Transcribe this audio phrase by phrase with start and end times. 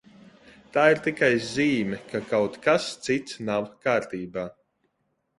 [0.75, 4.47] Tā ir tikai zīme, ka kaut kas cits nav kārtībā.